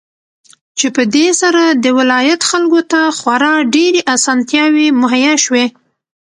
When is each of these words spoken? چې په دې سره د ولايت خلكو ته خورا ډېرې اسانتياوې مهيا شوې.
چې 0.77 0.87
په 0.95 1.03
دې 1.15 1.27
سره 1.41 1.63
د 1.83 1.85
ولايت 1.99 2.41
خلكو 2.49 2.81
ته 2.91 3.01
خورا 3.17 3.55
ډېرې 3.75 4.01
اسانتياوې 4.15 4.87
مهيا 5.01 5.33
شوې. 5.45 5.65